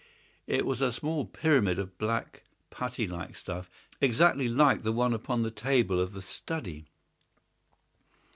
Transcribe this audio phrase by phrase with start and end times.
[0.47, 3.69] It was a small pyramid of black, putty like stuff,
[4.01, 6.87] exactly like the one upon the table of the study.